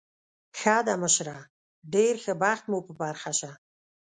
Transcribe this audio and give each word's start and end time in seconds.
ښه 0.59 0.77
ده، 0.87 0.93
مشره، 1.03 1.37
ډېر 1.93 2.13
ښه 2.23 2.33
بخت 2.43 2.63
مو 2.71 2.79
په 2.87 2.93
برخه 3.01 3.31
شه. 3.39 3.51